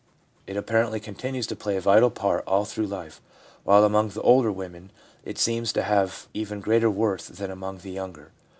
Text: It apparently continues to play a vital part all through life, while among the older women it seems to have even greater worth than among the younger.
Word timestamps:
It 0.47 0.57
apparently 0.57 0.99
continues 0.99 1.45
to 1.45 1.55
play 1.55 1.77
a 1.77 1.81
vital 1.81 2.09
part 2.09 2.43
all 2.47 2.65
through 2.65 2.87
life, 2.87 3.21
while 3.63 3.83
among 3.83 4.09
the 4.09 4.21
older 4.23 4.51
women 4.51 4.89
it 5.23 5.37
seems 5.37 5.71
to 5.73 5.83
have 5.83 6.27
even 6.33 6.59
greater 6.59 6.89
worth 6.89 7.27
than 7.27 7.51
among 7.51 7.77
the 7.83 7.91
younger. 7.91 8.31